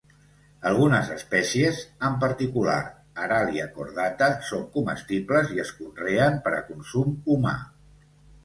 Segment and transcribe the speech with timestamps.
[0.67, 2.79] Algunes espècies, en particular
[3.25, 7.55] "Aralia cordata", són comestibles i es conreen per a consum humà.